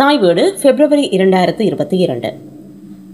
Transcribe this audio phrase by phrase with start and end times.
[0.00, 2.34] தாய் வீடு பிப்ரவரி இரண்டாயிரத்து இருபத்தி இரண்டு.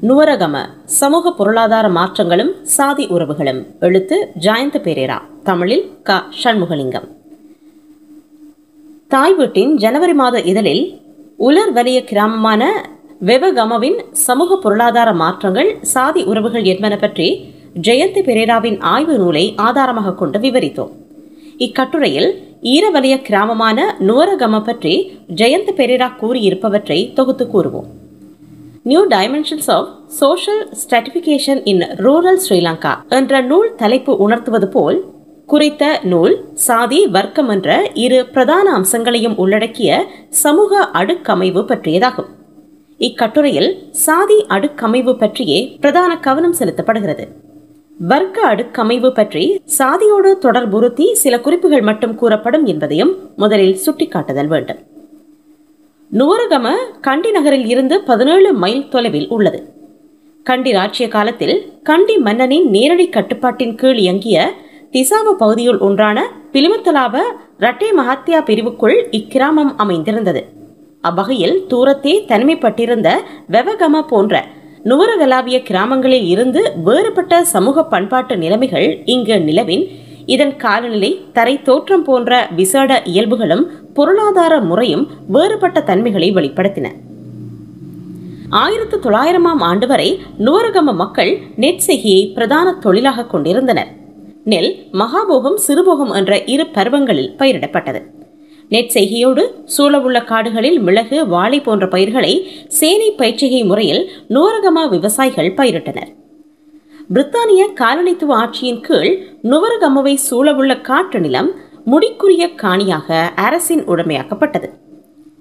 [0.02, 3.66] நுவரகம சமூக பொருளாதார மாற்றங்களும் சாதி உறவுகளும்.
[3.80, 5.18] எழுத்து ஜாயந்த பெரேரா.
[5.42, 6.22] தமிழில் க.
[6.42, 7.06] ஷண்முகலிங்கம்
[9.08, 11.00] தாய் வீட்டின் ஜனவரி மாத இதழில்
[11.36, 12.89] உலர் வலிய கிராமமான
[13.27, 20.91] வெவகமவின் சமூக பொருளாதார மாற்றங்கள் சாதி உறவுகள் என்பன பற்றி ஜெயந்தி பெரேராவின் ஆய்வு நூலை ஆதாரமாக கொண்டு விவரித்தோம்.
[21.59, 23.78] இக்கட்டுரையில் ஈரவலய கிராமமான
[24.08, 24.92] நுவரகம பற்றி
[25.40, 27.88] ஜெயந்த் பெரேரா கூறியிருப்பவற்றை தொகுத்து கூறுவோம்.
[28.82, 29.88] New dimensions of
[30.20, 34.98] social stratification in rural Sri Lanka என்ற நூல் தலைப்பு உணர்த்துவது போல்
[35.46, 42.30] குறித்த நூல் சாதி வர்க்கம் என்ற இரு பிரதான அம்சங்களையும் உள்ளடக்கிய சமூக அடுக்கமைவு பற்றியதாகும்.
[42.98, 47.27] இக்கட்டுரையில் சாதி அடுக்கமைவு பற்றியே பிரதான கவனம் செலுத்தப்படுகிறது.
[47.98, 54.79] வர்க்க அடுக்கமைவு பற்றி சாதியோடு தொடர்புறுத்தி சில குறிப்புகள் மட்டும் கூறப்படும் என்பதையும் முதலில் சுட்டிக்காட்டுதல் வேண்டும்.
[56.12, 59.61] நுவரகம கண்டி நகரில் இருந்து பதினேழு மைல் தொலைவில் உள்ளது.
[60.42, 64.53] கண்டி ராட்சிய காலத்தில் கண்டி மன்னனின் நேரடி கட்டுப்பாட்டின் கீழ் இயங்கிய
[64.92, 67.23] திசாவு பகுதியுள் ஒன்றான பிலிமத்தலாவ
[67.58, 70.45] ரட்டே மகாத்தியா பிரிவுக்குள் இக்கிராமம் அமைந்திருந்தது.
[71.01, 73.08] அவ்வகையில் தூரத்தே தனிமைப்பட்டிருந்த
[73.51, 74.45] வெவகம போன்ற
[74.84, 79.84] நுவரகலாவிய கிராமங்களில் இருந்து வேறுபட்ட சமூக பண்பாட்டு நிலைமைகள் இங்கு நிலவின்.
[80.27, 86.86] இதன் காலநிலை தரை தோற்றம் போன்ற விசேட இயல்புகளும் பொருளாதார முறையும் வேறுபட்ட தன்மைகளை வெளிப்படுத்தின.
[88.48, 93.88] ஆயிரத்து தொள்ளாயிரமாம் ஆண்டு வரை நுவரகம மக்கள் நெற்செகியை பிரதான தொழிலாக கொண்டிருந்தனர்.
[94.44, 98.02] நெல் மகாபோகம் சிறுபோகம் என்ற இரு பருவங்களில் பயிரிடப்பட்டது.
[98.70, 99.43] நெற்செய்கையோடு
[99.79, 106.11] சூழவுள்ள காடுகளில் மிளகு வாழை போன்ற பயிர்களை சேனை பயிற்சிகை முறையில் நுவரகமா விவசாயிகள் பயிரிட்டனர்.
[107.15, 111.55] பிரித்தானிய காலனித்துவ ஆட்சியின் கீழ் நுவரகமவை சூழவுள்ள காட்டு நிலம்
[111.85, 114.69] முடிக்குரிய காணியாக அரசின் உடைமையாக்கப்பட்டது.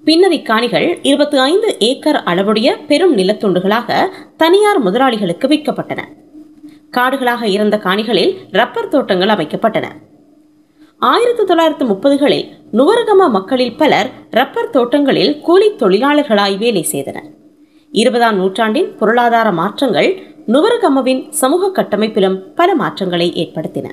[0.04, 6.00] பின்னர் இக்காணிகள் இருபத்தி ஐந்து ஏக்கர் அளவுடைய பெரும் நிலத்துண்டுகளாக தனியார் முதலாளிகளுக்கு விற்கப்பட்டன.
[6.96, 9.86] காடுகளாக இருந்த காணிகளில் ரப்பர் தோட்டங்கள் அமைக்கப்பட்டன.
[11.00, 17.26] ஆயிரத்தி தொள்ளாயிரத்து முப்பதுகளில் நுவரகம மக்களில் பலர் ரப்பர் தோட்டங்களில் கூலி தொழிலாளர்களாய் வேலை செய்தனர்.
[17.90, 23.86] இருபதாம் நூற்றாண்டின் பொருளாதார மாற்றங்கள் நுவரகமவின் சமூக கட்டமைப்பிலும் பல மாற்றங்களை ஏற்படுத்தின.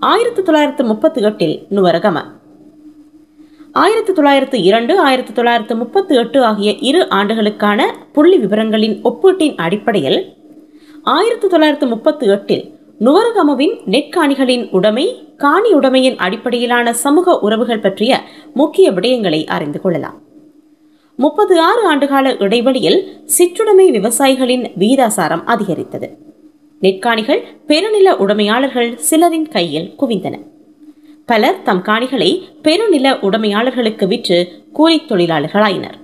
[0.00, 2.18] ஆயிரத்தி தொள்ளாயிரத்து முப்பத்தி எட்டில் நுவரகம.
[3.72, 10.34] ஆயிரத்தி தொள்ளாயிரத்து இரண்டு ஆயிரத்தி தொள்ளாயிரத்து முப்பத்தி எட்டு ஆகிய இரு ஆண்டுகளுக்கான புள்ளி விவரங்களின் ஒப்பீட்டின் அடிப்படையில்
[11.02, 18.22] ஆயிரத்தி தொள்ளாயிரத்து முப்பத்தி எட்டில் நுவரகமுவின் நெற்காணிகளின் உடைமை காணி உடைமையின் அடிப்படையிலான சமூக உறவுகள் பற்றிய
[18.54, 20.20] முக்கிய விடயங்களை அறிந்து கொள்ளலாம்.
[21.16, 26.16] முப்பது ஆறு ஆண்டுகால இடைவெளியில் சிற்றுடைமை விவசாயிகளின் வீதாசாரம் அதிகரித்தது.
[26.80, 30.38] நெற்காணிகள் பெருநில உடைமையாளர்கள் சிலரின் கையில் குவிந்தன.
[31.26, 35.98] பலர் தம் காணிகளை பெருநில உடைமையாளர்களுக்கு விற்று கூலித் தொழிலாளர்களாயினர்.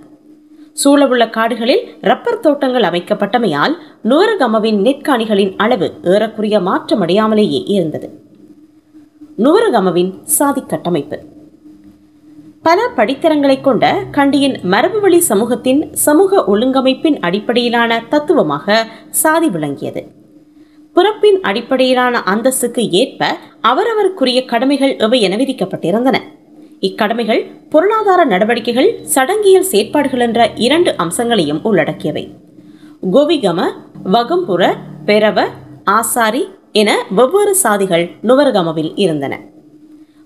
[0.83, 3.73] சூழவுள்ள காடுகளில் ரப்பர் தோட்டங்கள் அமைக்கப்பட்டமையால்
[4.03, 8.09] நூரகமவின் நெற்காணிகளின் அளவு ஏறக்குறைய மாற்றமடையாமலேயே இருந்தது.
[9.37, 11.19] நூரகமவின் சாதி கட்டமைப்பு.
[12.61, 20.07] பல படித்தரங்களை கொண்ட கண்டியின் மரபுவழி சமூகத்தின் சமூக ஒழுங்கமைப்பின் அடிப்படையிலான தத்துவமாக சாதி விளங்கியது.
[20.93, 26.19] பிறப்பின் அடிப்படையிலான அந்தஸ்துக்கு ஏற்ப அவரவருக்குரிய கடமைகள் எவை என விதிக்கப்பட்டிருந்தன.
[26.81, 32.33] இக்கடமைகள் பொருளாதார நடவடிக்கைகள் சடங்கியல் செயற்பாடுகள் என்ற இரண்டு அம்சங்களையும் உள்ளடக்கியவை.
[33.11, 33.65] கோவிகம
[34.13, 34.73] வகம்புர
[35.05, 35.43] பெரவ
[35.83, 39.39] ஆசாரி என வெவ்வேறு சாதிகள் நுவரகமவில் இருந்தன.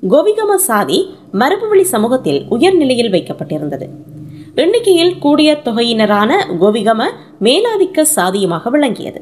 [0.09, 3.87] கோவிகம சாதி மரபுவழி சமூகத்தில் உயர்நிலையில் வைக்கப்பட்டிருந்தது.
[4.55, 6.31] எண்ணிக்கையில் கூடிய தொகையினரான
[6.61, 7.03] கோவிகம
[7.41, 9.21] மேலாதிக்க சாதியமாக விளங்கியது.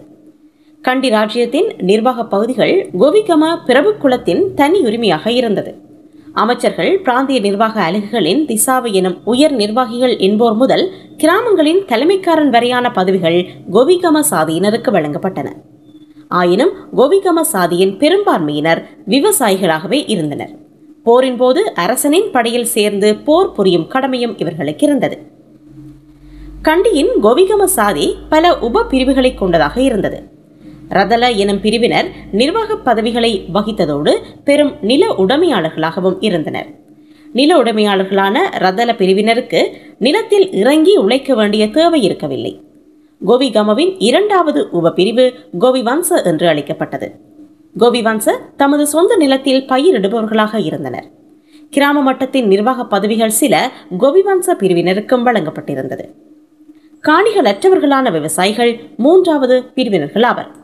[0.82, 5.88] கண்டி ராஜ்யத்தின் நிர்வாக பகுதிகள் கோவிகம பிரபு குலத்தின் தனி உரிமையாக இருந்தது.
[6.34, 14.20] அமைச்சர்கள் பிராந்திய நிர்வாக அலகுகளின் திசாவை எனும் உயர் நிர்வாகிகள் என்போர் முதல் கிராமங்களின் தலைமைக்காரன் வரையான பதவிகள் கோவிகம
[14.32, 15.52] சாதியினருக்கு வழங்கப்பட்டன.
[16.28, 20.50] ஆயினும் கோவிகம சாதியின் பெரும்பான்மையினர் விவசாயிகளாகவே இருந்தனர்.
[21.04, 25.32] போரின் போது அரசனின் படையில் சேர்ந்து போர் புரியும் கடமையும் இவர்களுக்கு இருந்தது.
[26.62, 30.24] கண்டியின் கோவிகம சாதி பல உப பிரிவுகளை கொண்டதாக இருந்தது.
[30.90, 36.66] ரதல எனும் பிரிவினர் நிர்வாக பதவிகளை வகித்ததோடு பெரும் நில உடைமையாளர்களாகவும் இருந்தனர்.
[37.34, 39.68] நில உடைமையாளர்களான ரதல பிரிவினருக்கு
[40.00, 42.62] நிலத்தில் இறங்கி உழைக்க வேண்டிய தேவை இருக்கவில்லை.
[43.28, 47.12] கோவிகமவின் இரண்டாவது உபப்பிரிவு கோவிவம்ச என்று அழைக்கப்பட்டது.
[47.80, 51.06] கோவிவம்ச தமது சொந்த நிலத்தில் பயிரிடுபவர்களாக இருந்தனர்.
[51.70, 56.06] கிராம மட்டத்தின் நிர்வாக பதவிகள் சில கோவிவம்ச பிரிவினருக்கும் வழங்கப்பட்டிருந்தது.
[57.04, 60.59] காணிகளற்றவர்களான விவசாயிகள் மூன்றாவது பிரிவினர்கள் ஆவர்.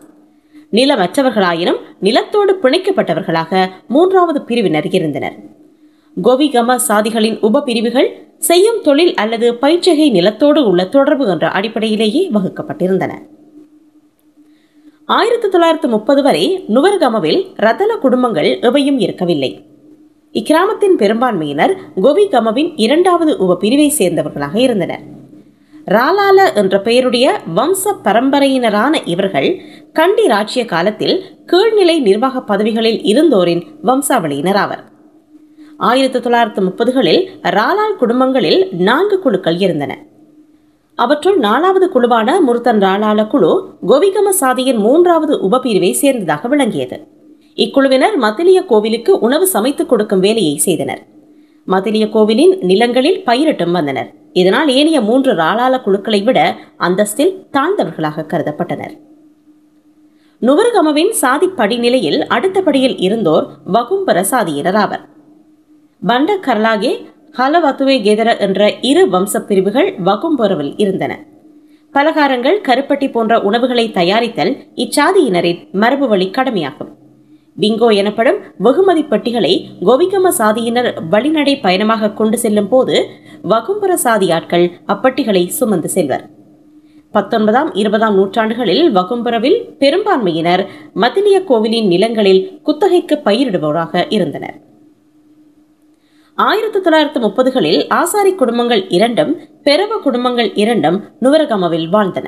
[0.77, 5.35] நிலமற்றவர்களாயினும் நிலத்தோடு பிணைக்கப்பட்டவர்களாக மூன்றாவது பிரிவினர் இருந்தனர்.
[6.23, 13.13] கோவிகம சாதிகளின் உபபிரிவுகள் செய்யும் தொழில் அல்லது பயிற்சிகை நிலத்தோடு உள்ள தொடர்பு என்ற அடிப்படையிலேயே வகுக்கப்பட்டிருந்தன.
[15.05, 19.51] ஆயிரத்தி தொள்ளாயிரத்து முப்பது வரை நுவர்கமவில் ரத்தன குடும்பங்கள் எவையும் இருக்கவில்லை.
[20.33, 25.03] இக்கிராமத்தின் பெரும்பான்மையினர் கோவிகமவின் இரண்டாவது உபபிரிவை சேர்ந்தவர்களாக இருந்தனர்.
[25.91, 29.49] ராலால என்ற பெயருடைய வம்ச பரம்பரையினரான இவர்கள்
[29.95, 34.83] கண்டி ராஜ்ய காலத்தில் கீழ்நிலை நிர்வாக பதவிகளில் இருந்தோரின் வம்சாவளியினர் ஆவர்.
[35.77, 39.99] ஆயிரத்தி தொள்ளாயிரத்து முப்பதுகளில் ராலால் குடும்பங்களில் நான்கு குழுக்கள் இருந்தன.
[40.95, 47.07] அவற்றுள் நாலாவது குழுவான முருத்தன் ராலால குழு கோவிகம சாதியின் மூன்றாவது உபபிரிவை சேர்ந்ததாக விளங்கியது.
[47.55, 51.03] இக்குழுவினர் மத்திலிய கோவிலுக்கு உணவு சமைத்துக் கொடுக்கும் வேலையை செய்தனர்.
[51.65, 54.11] மத்திலிய கோவிலின் நிலங்களில் பயிரிட்டும் வந்தனர்.
[54.33, 59.04] இதனால் ஏனைய மூன்று ராளால குழுக்களை விட அந்தஸ்தில் தாழ்ந்தவர்களாக கருதப்பட்டனர்.
[60.41, 65.03] நுவர்கமவின் சாதி படிநிலையில் அடுத்தபடியில் இருந்தோர் வகும்பர சாதியினர் ஆவர்
[66.01, 66.91] பண்ட கர்லாகே
[67.37, 71.13] ஹலவத்துவே கெதர என்ற இரு வம்ச பிரிவுகள் வகும்பொரவில் இருந்தன.
[71.95, 74.53] பலகாரங்கள் கருப்பட்டி போன்ற உணவுகளை தயாரித்தல்
[74.83, 76.91] இச்சாதியினரின் மரபு வழி கடமையாகும்.
[77.61, 79.53] பிங்கோ எனப்படும் வெகுமதி பட்டிகளை
[79.87, 82.95] கோவிகம சாதியினர் வழிநடை பயணமாக கொண்டு செல்லும் போது
[83.51, 86.25] வகும்புற சாதி ஆட்கள் அப்பட்டிகளை சுமந்து செல்வர்.
[87.15, 90.63] பத்தொன்பதாம் இருபதாம் நூற்றாண்டுகளில் வகும்பரவில் பெரும்பான்மையினர்
[91.03, 94.57] மதிலிய கோவிலின் நிலங்களில் குத்தகைக்கு பயிரிடுபவராக இருந்தனர்.
[96.37, 99.31] ஆயிரத்தி தொள்ளாயிரத்து முப்பதுகளில் ஆசாரி குடும்பங்கள் இரண்டும்
[99.63, 102.27] பெரவ குடும்பங்கள் இரண்டும் நுவரகமவில் வாழ்ந்தன.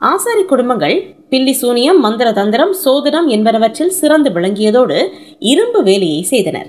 [0.00, 0.96] ஆசாரி குடும்பங்கள்
[1.30, 4.98] பில்லி சூனியம் மந்திர தந்திரம் சோதனம் என்பனவற்றில் சிறந்து விளங்கியதோடு
[5.52, 6.68] இரும்பு வேலையை செய்தனர்.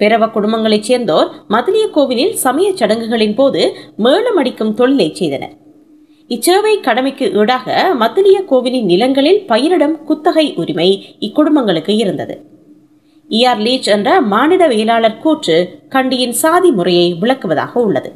[0.00, 3.62] பிறவ குடும்பங்களைச் சேர்ந்தோர் மதிலிய கோவிலில் சமய சடங்குகளின் போது
[4.06, 5.54] மேளமடிக்கும் தொழிலை செய்தனர்.
[6.30, 12.44] இச்சேவை கடமைக்கு ஈடாக மத்திலிய கோவிலின் நிலங்களில் பயிரிடும் குத்தகை உரிமை இக்குடும்பங்களுக்கு இருந்தது.
[13.30, 18.10] இஆர் லீச் என்ற மானிடவியலாளர் கூற்று கண்டியின் சாதி முறையை விளக்குவதாக உள்ளது.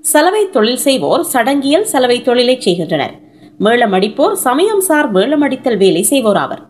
[0.00, 3.14] சலவை தொழில் செய்வோர் சடங்கியல் சலவை தொழிலை செய்கின்றனர்.
[3.60, 6.62] மேளமடிப்போர் சமயம் சார் மேளமடித்தல் வேலை செய்வோர் ஆவர்.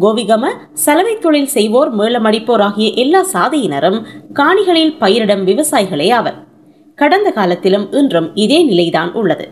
[0.00, 4.02] கோவிகம சலவை தொழில் செய்வோர் மேளமடிப்போர் ஆகிய எல்லா சாதியினரும்
[4.34, 6.38] காணிகளில் பயிரிடும் விவசாயிகளே ஆவர்.
[7.00, 9.46] கடந்த காலத்திலும் இன்றும் இதே நிலைதான் உள்ளது.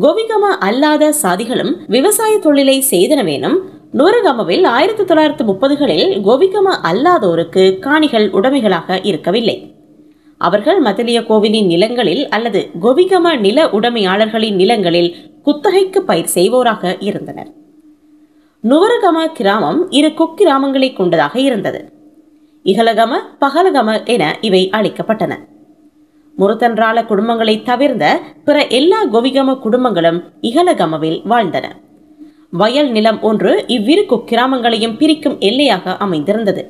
[0.00, 3.58] கோவிகம அல்லாத சாதிகளும் விவசாய தொழிலை செய்தனவேனும்
[3.92, 9.74] நூரகமவில் ஆயிரத்தி தொள்ளாயிரத்து முப்பதுகளில் கோவிகம அல்லாதோருக்கு காணிகள் உடைமைகளாக இருக்கவில்லை.
[10.38, 17.50] அவர்கள் மதலிய கோவிலின் நிலங்களில் அல்லது கோவிகம நில உடைமையாளர்களின் நிலங்களில் குத்தகைக்கு பயிர் செய்வோராக இருந்தனர்.
[18.64, 21.92] நுவரகம கிராமம் இரு குக்கிராமங்களை கொண்டதாக இருந்தது.
[22.64, 25.34] இகலகம பகலகம என இவை அழைக்கப்பட்டன.
[26.38, 28.04] முருத்தன்றால குடும்பங்களை தவிர்ந்த
[28.44, 31.66] பிற எல்லா கோவிகம குடும்பங்களும் இகலகமவில் வாழ்ந்தன.
[32.50, 36.62] வயல் நிலம் ஒன்று இவ்விரு குக்கிராமங்களையும் பிரிக்கும் எல்லையாக அமைந்திருந்தது.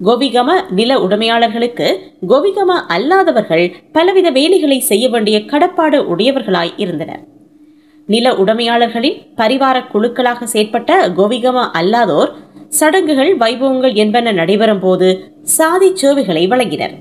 [0.00, 1.88] கோவிகம நில உடைமையாளர்களுக்கு
[2.28, 7.22] கோவிகம அல்லாதவர்கள் பலவித வேலைகளை செய்ய வேண்டிய கடப்பாடு உடையவர்களாய் இருந்தனர்
[8.08, 12.32] நில உடைமையாளர்களின் பரிவார குழுக்களாக செயற்பட்ட கோவிகம அல்லாதோர்
[12.68, 15.08] சடங்குகள் வைபவங்கள் என்பன நடைபெறும் போது
[15.56, 16.94] சாதி சேவைகளை வழங்கினர்.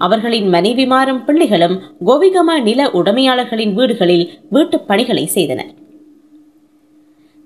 [0.00, 5.70] அவர்களின் மனைவிமாரும் பிள்ளைகளும் கோவிகமா நில உடைமையாளர்களின் வீடுகளில் வீட்டுப் பணிகளை செய்தனர்.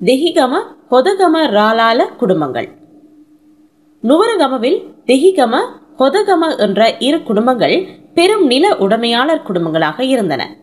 [0.05, 2.69] தெஹிகம ஹொதகம ராலால குடும்பங்கள்.
[4.03, 5.59] நுவரகமவில் தெஹிகம
[5.99, 10.57] ஹொதகம என்ற இரு குடும்பங்கள் பெரும் நில உடைமையாளர் குடும்பங்களாக இருந்தன.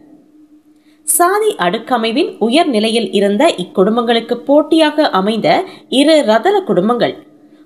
[1.03, 7.15] சாதி அடுக்கமைவின் உயர் நிலையில் இருந்த இக்குடும்பங்களுக்கு போட்டியாக அமைந்த இரு ரதல குடும்பங்கள்.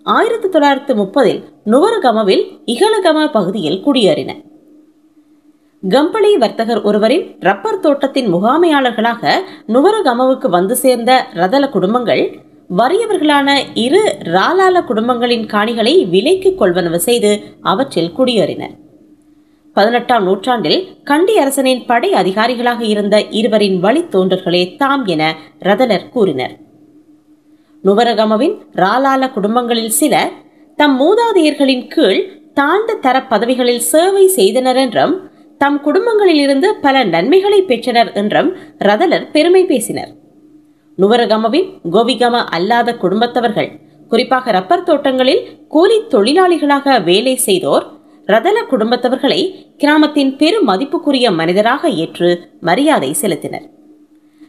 [0.05, 4.31] ஆயிரத்தி தொள்ளாயிரத்து முப்பதில் நுவரகமவில் இகலகம பகுதியில் குடியேறின.
[5.89, 9.31] கம்பளி வர்த்தகர் ஒருவரின் ரப்பர் தோட்டத்தின் முகாமையாளர்களாக
[9.67, 12.39] நுவரகமவுக்கு வந்து சேர்ந்த ரதல குடும்பங்கள்
[12.77, 18.75] வறியவர்களான இரு ராலால குடும்பங்களின் காணிகளை விலைக்கு கொள்வனவு செய்து அவற்றில் குடியேறினர்.
[19.74, 26.63] பதினெட்டாம் நூற்றாண்டில் கண்டி அரசனின் படை அதிகாரிகளாக இருந்த இருவரின் வழித்தோன்றர்களே தாம் என ரதலர் கூறினர்.
[27.86, 30.30] நுவரகமவின் ராலால குடும்பங்களில் சில
[30.75, 32.22] தம் மூதாதையர்களின் கீழ்
[32.54, 35.13] தாழ்ந்த தர பதவிகளில் சேவை செய்தனர் என்றும்
[35.58, 38.50] தம் குடும்பங்களிலிருந்து பல நன்மைகளை பெற்றனர் என்றும்
[38.80, 40.12] ரதலர் பெருமை பேசினர்.
[40.98, 43.70] நுவரகமவின் கோவிகம அல்லாத குடும்பத்தவர்கள்
[44.10, 47.86] குறிப்பாக ரப்பர் தோட்டங்களில் கூலி தொழிலாளிகளாக வேலை செய்தோர்
[48.27, 49.42] ரதல குடும்பத்தவர்களை
[49.77, 52.30] கிராமத்தின் பெரும் மதிப்புக்குரிய மனிதராக ஏற்று
[52.62, 53.65] மரியாதை செலுத்தினர்.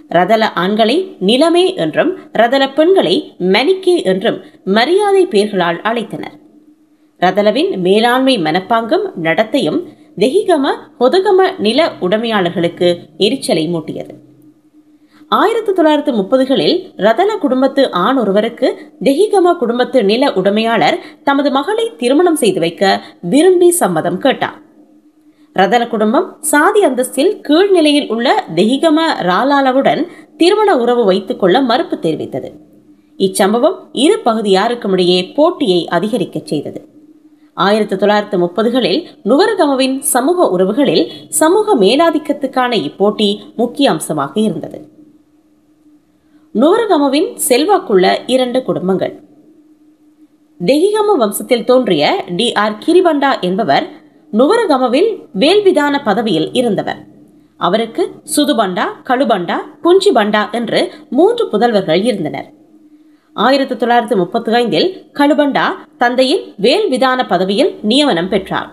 [0.08, 6.36] ரதல ஆண்களை நிலமே என்றும் ரதல பெண்களை மணிக்கே என்றும் மரியாதை பெயர்களால் அழைத்தனர்.
[7.20, 9.80] ரதலவின் மேலாண்மை மனப்பாங்கும் நடத்தையும்
[10.18, 14.14] தெஹிகம ஹொதகம நில உடைமையாளர்களுக்கு எரிச்சலை மூட்டியது.
[15.28, 18.68] ஆயிரத்தி தொள்ளாயிரத்து முப்பதுகளில் ரதன குடும்பத்து ஆண் ஒருவருக்கு
[19.04, 24.60] தெஹிகம குடும்பத்து நில உடைமையாளர் தமது மகளை திருமணம் செய்து வைக்க விரும்பி சம்மதம் கேட்டார்.
[25.56, 32.50] ரதன குடும்பம் சாதி அந்தஸ்தில் கீழ்நிலையில் உள்ள தெஹிகம ராலாலவுடன் திருமண உறவு வைத்துக் கொள்ள மறுப்பு தெரிவித்தது.
[33.18, 36.88] இச்சம்பவம் இரு பகுதியாருக்கும் இடையே போட்டியை அதிகரிக்கச் செய்தது.
[37.54, 44.88] ஆயிரத்தி தொள்ளாயிரத்தி முப்பதுகளில் நுவரகமவின் சமூக உறவுகளில் சமூக மேலாதிக்கத்துக்கான இப்போட்டி முக்கிய அம்சமாக இருந்தது.
[46.54, 49.14] நுவரகமவின் செல்வாக்குள்ள இரண்டு குடும்பங்கள்.
[50.66, 54.04] தெஹிகம வம்சத்தில் தோன்றிய டி ஆர் கிரிபண்டா என்பவர்
[54.38, 57.00] நுவரகமவில் வேல்விதான பதவியில் இருந்தவர்.
[57.56, 58.02] அவருக்கு
[58.36, 62.48] சுதுபண்டா கழுபண்டா புஞ்சிபண்டா என்று மூன்று புதல்வர்கள் இருந்தனர்.
[63.32, 65.66] ஆயிரத்தி தொள்ளாயிரத்தி முப்பத்தி ஐந்தில் கழுபண்டா
[65.98, 68.68] தந்தையின் வேல் விதான பதவியில் நியமனம் பெற்றார்.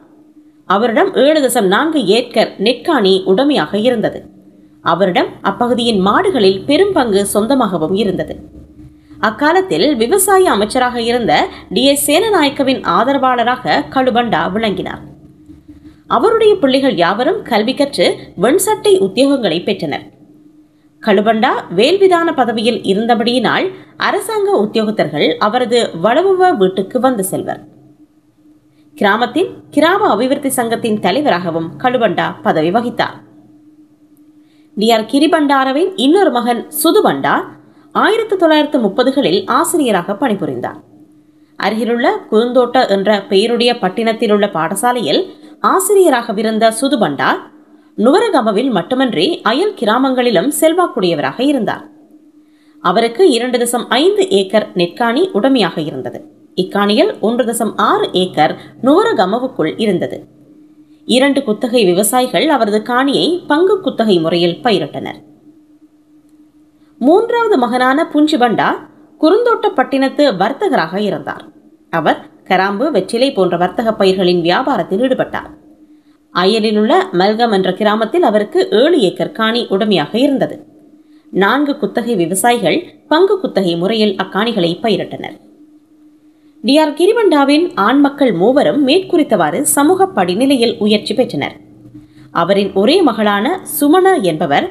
[0.65, 4.21] அவரிடம் ஏழு தசம் நான்கு ஏக்கர் நெற்காணி உடமையாக இருந்தது.
[4.81, 8.35] அவரிடம் அப்பகுதியின் மாடுகளில் பெரும் பங்கு சொந்தமாகவும் இருந்தது.
[9.19, 15.03] அக்காலத்தில் விவசாய அமைச்சராக இருந்த டி எஸ் சேனநாயக்கவின் ஆதரவாளராக கழுபண்டா விளங்கினார்.
[16.07, 18.07] அவருடைய பிள்ளைகள் யாவரும் கல்வி கற்று
[18.41, 20.05] வெண்சட்டை உத்தியோகங்களை பெற்றனர்.
[21.01, 27.61] கழுபண்டா வேல்விதான பதவியில் இருந்தபடியினால் அரசாங்க உத்தியோகத்தர்கள் அவரது வளவுவ வீட்டுக்கு வந்து செல்வர்.
[28.95, 33.17] கிராமத்தின் கிராம அபிவிருத்தி சங்கத்தின் தலைவராகவும் கழுபண்டா பதவி வகித்தார்.
[34.77, 37.35] டி ஆர் கிரிபண்டாரவின் இன்னொரு மகன் சுதுபண்டா
[37.91, 40.79] ஆயிரத்தி தொள்ளாயிரத்து முப்பதுகளில் ஆசிரியராக பணிபுரிந்தார்.
[41.55, 45.21] அருகிலுள்ள குறுந்தோட்ட என்ற பெயருடைய பட்டினத்தில் உள்ள பாடசாலையில்
[45.67, 47.29] ஆசிரியராகவிருந்த சுதுபண்டா
[47.97, 51.89] நுவரகமவில் மட்டுமன்றி அயல் கிராமங்களிலும் செல்வாக்குடையவராக இருந்தார்.
[52.81, 56.19] அவருக்கு இரண்டு தசம் ஐந்து ஏக்கர் நெற்காணி உடமையாக இருந்தது.
[56.55, 60.27] இக்காணியில் ஒன்று தசம் ஆறு ஏக்கர் நுவரகமவுக்குள் இருந்தது.
[61.05, 65.19] இரண்டு குத்தகை விவசாயிகள் அவரது காணியை பங்கு குத்தகை முறையில் பயிரிட்டனர்.
[66.99, 68.69] மூன்றாவது மகனான புஞ்சிபண்டா
[69.21, 71.43] குறுந்தோட்டப்பட்டினத்து வர்த்தகராக இருந்தார்.
[71.89, 75.52] அவர் கராம்பு வெற்றிலை போன்ற வர்த்தக பயிர்களின் வியாபாரத்தில் ஈடுபட்டார்.
[76.33, 80.65] அயலில் உள்ள மல்கம் என்ற கிராமத்தில் அவருக்கு ஏழு ஏக்கர் காணி உடமையாக இருந்தது.
[81.29, 85.35] நான்கு குத்தகை விவசாயிகள் பங்கு குத்தகை முறையில் அக்காணிகளை பயிரிட்டனர்.
[86.61, 86.93] டி ஆர்
[87.75, 91.55] ஆண் மக்கள் மூவரும் மேற்குறித்தவாறு சமூக படிநிலையில் உயர்ச்சி பெற்றனர்.
[92.31, 94.69] அவரின் ஒரே மகளான சுமண என்பவர்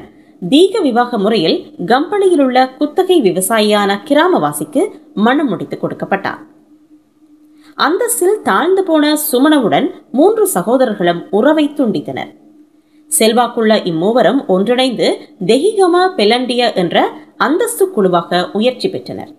[0.49, 6.40] தீக விவாக முறையில் கம்பளியில் உள்ள குத்தகை விவசாயியான கிராமவாசிக்கு மனம் முடித்து கொடுக்கப்பட்டார்.
[7.79, 12.31] அந்தஸ்தில் தாழ்ந்து போன சுமணவுடன் மூன்று சகோதரர்களும் உறவை துண்டித்தனர்.
[13.11, 15.09] செல்வாக்குள்ள இம்மூவரும் ஒன்றிணைந்து
[15.47, 19.33] தெஹிகம பெலண்டிய என்ற அந்தஸ்து குழுவாக உயர்ச்சி பெற்றனர்.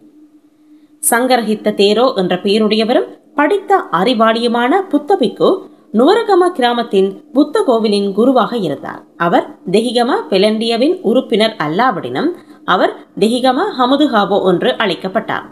[1.11, 5.49] சங்கரஹித்த தேரோ என்ற பெயருடையவரும் படித்த அறிவாளியுமான புத்தபிக்கு
[5.93, 9.01] நுவரகம கிராமத்தின் புத்த கோவிலின் குருவாக இருந்தார்.
[9.17, 12.31] அவர் தெஹிகம பெலண்டியவின் உறுப்பினர் அல்லாவிடனும்
[12.65, 15.45] அவர் தெஹிகம ஹமுதுஹாவோ என்று அழைக்கப்பட்டார்.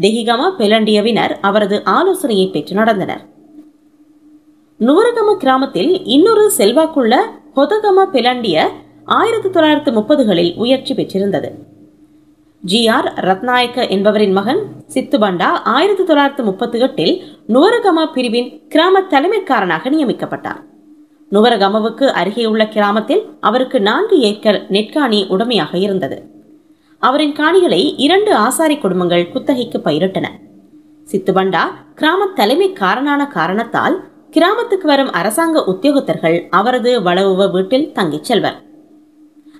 [0.00, 3.28] தெஹிகமா பெலண்டியவினர் அவரது ஆலோசனையை பெற்று நடந்தனர்.
[4.80, 7.16] நுவரகம கிராமத்தில் இன்னொரு செல்வாக்குள்ள
[7.56, 8.68] ஹொதகம பெலண்டிய
[9.04, 11.54] ஆயிரத்தி தொள்ளாயிரத்து முப்பதுகளில் உயர்ச்சி பெற்றிருந்தது.
[12.60, 14.58] ஜி ஆர் ரத்நாயக்க என்பவரின் மகன்
[14.94, 20.60] சித்துபண்டா ஆயிரத்தி தொள்ளாயிரத்து முப்பத்தி எட்டில் நுவரகம பிரிவின் கிராம தலைமைக்காரனாக நியமிக்கப்பட்டார்.
[21.32, 26.39] நுவரகமவுக்கு அருகே உள்ள கிராமத்தில் அவருக்கு நான்கு ஏக்கர் நெற்காணி உடமையாக இருந்தது.
[27.06, 30.26] அவரின் காணிகளை இரண்டு ஆசாரி குடும்பங்கள் குத்தகைக்கு பயிரிட்டன.
[31.10, 31.62] சித்துபண்டா
[31.94, 33.96] கிராம தலைமைக்காரனான காரணத்தால்
[34.30, 38.58] கிராமத்துக்கு வரும் அரசாங்க உத்தியோகத்தர்கள் அவரது வளவுவ வீட்டில் தங்கிச் செல்வர்.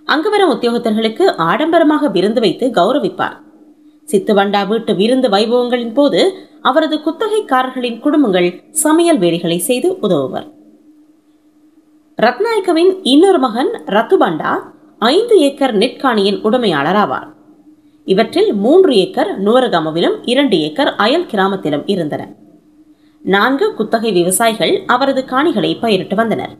[0.04, 3.37] அங்கு வரும் உத்தியோகத்தர்களுக்கு ஆடம்பரமாக விருந்து வைத்து கௌரவிப்பார்.
[4.09, 6.20] சித்துவண்டா வீட்டு விருந்து வைபவங்களின் போது
[6.61, 10.49] அவரது குத்தகைக்காரர்களின் குடும்பங்கள் சமையல் வேலைகளை செய்து உதவுவர்.
[12.18, 14.52] ரத்நாயக்கவின் இன்னொரு மகன் ரத்துபண்டா
[15.00, 17.28] ஐந்து ஏக்கர் நெற்காணியின் உடைமையாளர் ஆவார்
[18.04, 22.28] இவற்றில் மூன்று ஏக்கர் நுவரகமவிலும் இரண்டு ஏக்கர் அயல் கிராமத்திலும் இருந்தன.
[23.23, 26.50] நான்கு குத்தகை விவசாயிகள் அவரது காணிகளை பயிரிட்டு வந்தனர்.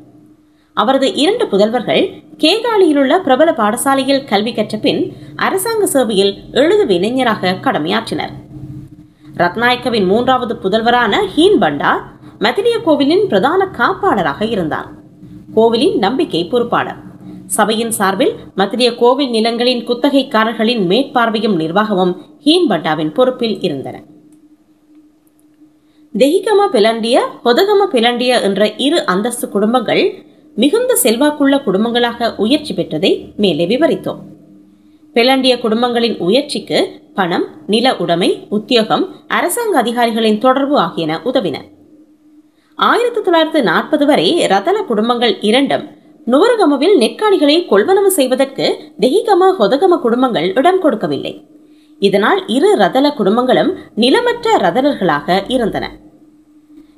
[0.75, 8.33] அவரது இரண்டு புதல்வர்கள் கேகாலியிலுள்ள பிரபல பாடசாலையில் கல்வி கற்ற பின் அரசாங்க சேவையில் எழுது இளைஞராக கடமையாற்றினர்.
[9.37, 12.03] ரத்நாயக்கவின் மூன்றாவது புதல்வரான ஹீன் பண்டா
[12.39, 14.89] மதிலிய கோவிலின் பிரதான காப்பாளராக இருந்தார்.
[15.55, 17.09] கோவிலின் நம்பிக்கை பொறுப்பாளர்.
[17.57, 22.13] சபையின் சார்பில் மத்திய கோவில் நிலங்களின் குத்தகைக்காரர்களின் மேற்பார்வையும் நிர்வாகமும்
[22.45, 23.97] ஹீன்பட்டாவின் பொறுப்பில் இருந்தன.
[26.19, 30.03] தெஹிகம பிலண்டிய பொதகம பிலண்டிய என்ற இரு அந்தஸ்து குடும்பங்கள்
[30.55, 34.21] மிகுந்த செல்வாக்குள்ள குடும்பங்களாக உயர்ச்சி பெற்றதை மேலே விவரித்தோம்.
[35.15, 36.81] பிலண்டிய குடும்பங்களின் உயர்ச்சிக்கு
[37.15, 41.57] பணம் நில உடைமை உத்தியோகம் அரசாங்க அதிகாரிகளின் தொடர்பு ஆகியன உதவின.
[42.75, 45.87] ஆயிரத்தி தொள்ளாயிரத்து நாற்பது வரை ரதன குடும்பங்கள் இரண்டும்
[46.27, 51.47] நுவரகமவில் நெற்காணிகளை கொள்வனவு செய்வதற்கு தெஹிகம ஹொதகம குடும்பங்கள் இடம் கொடுக்கவில்லை.
[51.99, 55.97] இதனால் இரு ரதல குடும்பங்களும் நிலமற்ற ரதலர்களாக இருந்தன.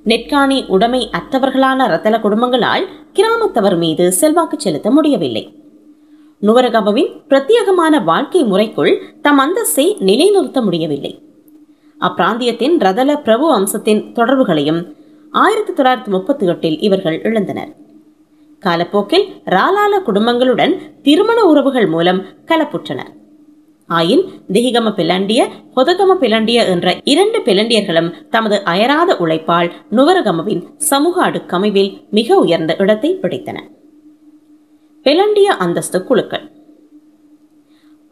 [0.05, 5.57] நெற்காணி உடைமை அற்றவர்களான ரத்தல குடும்பங்களால் கிராமத்தவர் மீது செல்வாக்கு செலுத்த முடியவில்லை.
[6.43, 11.23] நுவரகமவின் பிரத்யேகமான வாழ்க்கை முறைக்குள் தம் அந்தஸ்தை நிலைநிறுத்த முடியவில்லை.
[12.01, 14.97] அப்பிராந்தியத்தின் ரதல பிரபு அம்சத்தின் தொடர்புகளையும்
[15.31, 17.81] ஆயிரத்தி தொள்ளாயிரத்தி முப்பத்தி எட்டில் இவர்கள் இழந்தனர்.
[18.63, 23.11] காலப்போக்கில் ராலால குடும்பங்களுடன் திருமண உறவுகள் மூலம் கலப்புற்றனர்
[23.91, 25.41] ஆயின் திகிகம பிலண்டிய
[25.77, 33.59] பொதகம பிலண்டிய என்ற இரண்டு பிலண்டியர்களும் தமது அயராத உழைப்பால் நுவரகமவின் சமூக அடுக்கமைவில் மிக உயர்ந்த இடத்தை பிடித்தன.
[35.07, 36.47] பிலண்டிய அந்தஸ்து குழுக்கள்.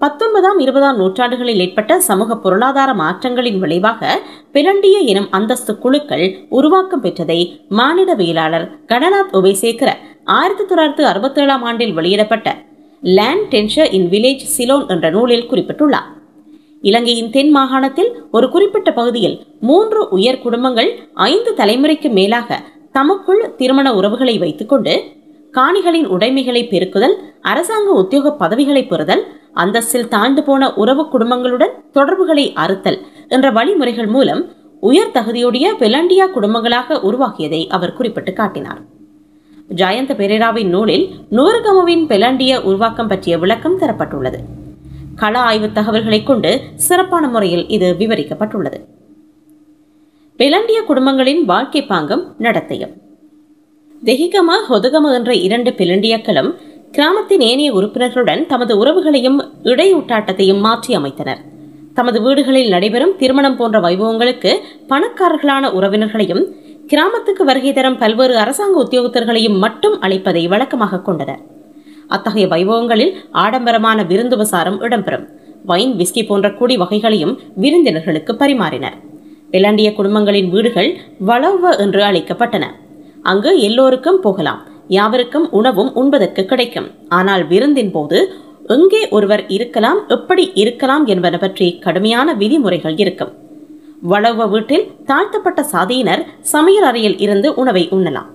[0.01, 4.21] பத்தொன்பதாம் இருபதாம் நூற்றாண்டுகளில் ஏற்பட்ட சமூக பொருளாதார மாற்றங்களின் விளைவாக
[4.53, 7.41] பிலண்டிய எனும் அந்தஸ்து குழுக்கள் உருவாக்கம் பெற்றதை
[7.79, 9.91] மானிடவியலாளர் கடநாத் உபயசேகர
[10.27, 12.49] ஆயிரத்தி தொள்ளாயிரத்து அறுபத்தேழாம் ஆண்டில் வெளியிடப்பட்ட
[13.03, 16.09] land tenure in village Ceylon என்ற நூலில் குறிப்பிட்டுள்ளார்.
[16.83, 22.59] இலங்கையின் தென் மாகாணத்தில் ஒரு குறிப்பிட்ட பகுதியில் மூன்று உயர் குடும்பங்கள் ஐந்து தலைமுறைக்கு மேலாக
[22.93, 24.95] தமக்குள் திருமண உறவுகளை வைத்துக்கொண்டு
[25.55, 29.25] காணிகளின் உடைமைகளை பெருக்குதல் அரசாங்க உத்தியோக பதவிகளை பெறுதல்
[29.55, 32.99] அந்தஸ்தில் தாழ்ந்து போன உறவு குடும்பங்களுடன் தொடர்புகளை அறுத்தல்
[33.29, 34.43] என்ற வழிமுறைகள் மூலம்
[34.81, 38.81] உயர் தகுதியுடைய பெலண்டியா குடும்பங்களாக உருவாகியதை அவர் குறிப்பிட்டு காட்டினார்.
[39.75, 44.39] ஜயந்த பெரேராவின் நூலில் நூறுகமுவின் பெலண்டிய உருவாக்கம் பற்றிய விளக்கம் தரப்பட்டுள்ளது.
[45.17, 48.79] கள ஆய்வு தகவல்களை கொண்டு சிறப்பான முறையில் இது விவரிக்கப்பட்டுள்ளது.
[50.37, 52.93] பெலண்டிய குடும்பங்களின் வாழ்க்கை பாங்கம் நடத்தையும்.
[54.05, 56.55] தெஹிகம ஹொதுகம என்ற இரண்டு பிலண்டியக்களும்
[56.93, 61.39] கிராமத்தின் ஏனைய உறுப்பினர்களுடன் தமது உறவுகளையும் இடையூட்டாட்டத்தையும் மாற்றி அமைத்தனர்.
[61.95, 64.59] தமது வீடுகளில் நடைபெறும் திருமணம் போன்ற வைபவங்களுக்கு
[64.89, 66.60] பணக்காரர்களான உறவினர்களையும்
[66.91, 71.43] கிராமத்துக்கு வருகை தரும் பல்வேறு அரசாங்க உத்தியோகத்தர்களையும் மட்டும் அளிப்பதை வழக்கமாக கொண்டனர்.
[72.15, 75.27] அத்தகைய வைபவங்களில் ஆடம்பரமான விருந்துபசாரம் இடம்பெறும்.
[75.71, 78.97] வைன் விஸ்கி போன்ற குடி வகைகளையும் விருந்தினர்களுக்கு பரிமாறினர்.
[79.53, 80.91] பிலண்டிய குடும்பங்களின் வீடுகள்
[81.31, 82.65] வளவ என்று அழைக்கப்பட்டன.
[83.33, 84.61] அங்கு எல்லோருக்கும் போகலாம்.
[84.97, 86.89] யாவருக்கும் உணவும் உண்பதற்கு கிடைக்கும்.
[87.19, 88.21] ஆனால் விருந்தின் போது
[88.77, 93.33] எங்கே ஒருவர் இருக்கலாம் எப்படி இருக்கலாம் என்பன பற்றி கடுமையான விதிமுறைகள் இருக்கும்.
[94.03, 98.29] வளவ வீட்டில் தாழ்த்தப்பட்ட சாதியினர் சமையல் அறையில் இருந்து உணவை உண்ணலாம்.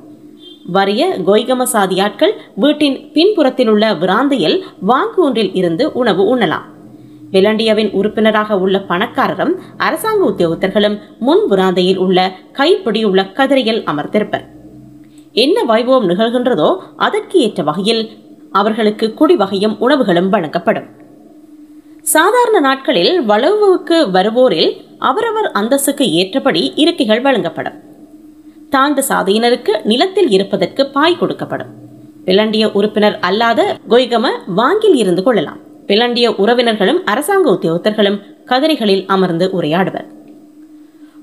[0.74, 6.66] வறிய கோய்கம சாதியாட்கள் வீட்டின் பின்புறத்தில் உள்ள விராந்தையில் வாங்கு ஒன்றில் இருந்து உணவு உண்ணலாம்.
[7.32, 14.46] விலண்டியாவின் உறுப்பினராக உள்ள பணக்காரரும் அரசாங்க உத்தியோகத்தர்களும் முன் விராந்தையில் உள்ள கைப்பிடியுள்ள கதிரையில் அமர்ந்திருப்பர்.
[15.34, 18.10] என்ன வைபவம் நிகழ்கின்றதோ அதற்கு ஏற்ற வகையில்
[18.52, 20.86] அவர்களுக்கு குடிவகையும் உணவுகளும் வழங்கப்படும்.
[22.02, 27.74] சாதாரண நாட்களில் வளவுக்கு வருவோரில் அவரவர் அந்தஸ்துக்கு ஏற்றபடி இருக்கைகள் வழங்கப்படும்.
[28.70, 31.72] தாழ்ந்த சாதியினருக்கு நிலத்தில் இருப்பதற்கு பாய் கொடுக்கப்படும்.
[32.26, 35.60] பிலண்டிய உறுப்பினர் அல்லாத கொய்கம வாங்கில் இருந்து கொள்ளலாம்.
[35.88, 40.06] பிலண்டிய உறவினர்களும் அரசாங்க உத்தியோகத்தர்களும் கதிரைகளில் அமர்ந்து உரையாடுவர்.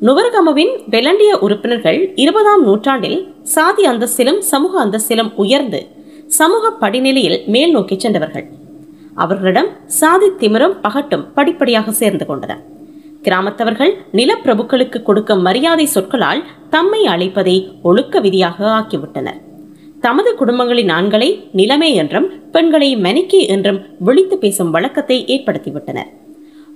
[0.00, 5.86] நுவர்கமவின் பெலண்டிய உறுப்பினர்கள் இருபதாம் நூற்றாண்டில் சாதி அந்தஸ்திலும் சமூக அந்தஸ்திலும் உயர்ந்து
[6.26, 8.46] சமூக படிநிலையில் மேல் நோக்கி சென்றவர்கள்.
[9.14, 12.58] அவர்களிடம் சாதி திமிரும் பகட்டும் படிப்படியாக சேர்ந்து கொண்டன
[13.26, 19.40] கிராமத்தவர்கள் நிலப்பிரபுக்களுக்கு கொடுக்கும் மரியாதை சொற்களால் தம்மை அழைப்பதை ஒழுக்க விதியாக ஆக்கிவிட்டனர்.
[20.00, 26.10] தமது குடும்பங்களின் ஆண்களை நிலமே என்றும் பெண்களை மணிக்கி என்றும் விழித்து பேசும் வழக்கத்தை ஏற்படுத்திவிட்டனர்.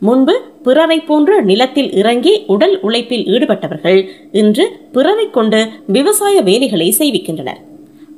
[0.01, 4.01] முன்பு பிறரை போன்று நிலத்தில் இறங்கி உடல் உழைப்பில் ஈடுபட்டவர்கள்
[4.33, 7.61] இன்று பிறரை கொண்டு விவசாய வேலைகளை செய்விக்கின்றனர்.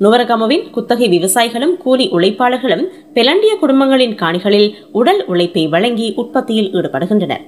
[0.01, 7.45] நுவரகமவின் குத்தகை விவசாயிகளும் கூலி உழைப்பாளர்களும் பெலண்டிய குடும்பங்களின் காணிகளில் உடல் உழைப்பை வழங்கி உற்பத்தியில் ஈடுபடுகின்றனர்.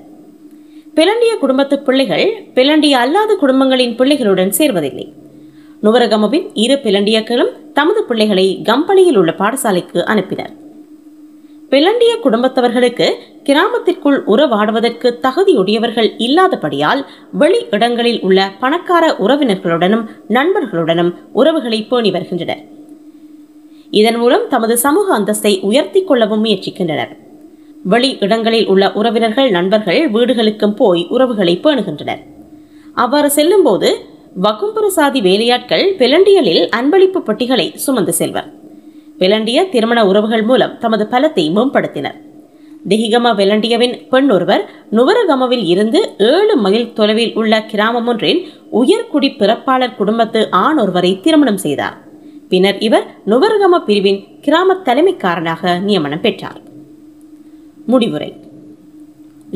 [0.95, 5.13] பெலண்டிய குடும்பத்து பிள்ளைகள் பெலண்டிய அல்லாத குடும்பங்களின் பிள்ளைகளுடன் சேர்வதில்லை.
[5.83, 10.53] நுவரகமுவின் இரு பிலண்டியக்களும் தமது பிள்ளைகளை கம்பளியில் உள்ள பாடசாலைக்கு அனுப்பினர்.
[11.71, 13.07] பிலண்டிய குடும்பத்தவர்களுக்கு
[13.45, 22.63] கிராமத்திற்குள் உறவாடுவதற்கு தகுதியுடையவர்கள் இல்லாதபடியால் வெளி இடங்களில் உள்ள பணக்கார உறவினர்களுடனும் நண்பர்களுடனும் உறவுகளை பேணி வருகின்றனர்.
[23.91, 27.20] இதன் மூலம் தமது சமூக அந்தஸ்தை உயர்த்தி கொள்ளவும் முயற்சிக்கின்றனர்.
[27.85, 32.23] வெளி இடங்களில் உள்ள உறவினர்கள் நண்பர்கள் வீடுகளுக்கும் போய் உறவுகளை பேணுகின்றனர்.
[32.95, 38.53] அவ்வாறு செல்லும்போது வகும்புர சாதி வேலையாட்கள் பிலண்டியலில் அன்பளிப்பு பெட்டிகளை சுமந்து செல்வர்.
[39.19, 42.19] வெலண்டிய திருமண உறவுகள் மூலம் தமது பலத்தை மேம்படுத்தினர்.
[42.89, 50.51] திகிகம வெலண்டியவின் பெண் ஒருவர் நுவரகமவில் இருந்து ஏழு மைல் தொலைவில் உள்ள கிராமம் ஒன்றின் உயர்குடி பிறப்பாளர் குடும்பத்து
[50.51, 51.97] ஆண் ஒருவரை திருமணம் செய்தார்.
[52.49, 56.69] பின்னர் இவர் நுவரகம பிரிவின் கிராம தலைமைக்காரனாக நியமனம் பெற்றார்.
[57.87, 58.37] முடிவுரை.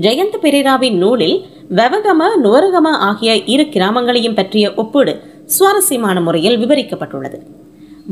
[0.00, 7.38] ஜெயந்த பெரேராவின் நூலில் வெவகம நுவரகம ஆகிய இரு கிராமங்களையும் பற்றிய ஒப்பீடு சுவாரஸ்யமான முறையில் விவரிக்கப்பட்டுள்ளது.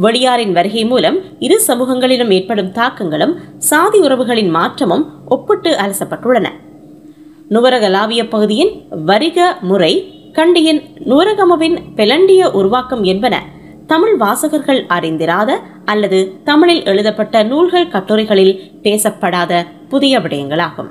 [0.03, 6.49] வெளியாரின் வருகை மூலம் இரு சமூகங்களிலும் ஏற்படும் தாக்கங்களும் சாதி உறவுகளின் மாற்றமும் ஒப்பிட்டு அலசப்பட்டுள்ளன.
[7.49, 13.43] நுவரகலாவிய பகுதியின் வரிக முறை கண்டியின் நுவரகமவின் பெலண்டிய உருவாக்கம் என்பன
[13.87, 15.53] தமிழ் வாசகர்கள் அறிந்திராத
[15.85, 20.91] அல்லது தமிழில் எழுதப்பட்ட நூல்கள் கட்டுரைகளில் பேசப்படாத புதிய விடயங்களாகும்.